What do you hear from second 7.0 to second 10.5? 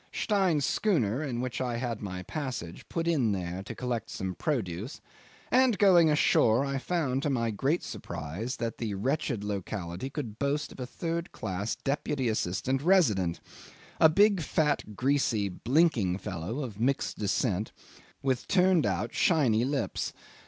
to my great surprise that the wretched locality could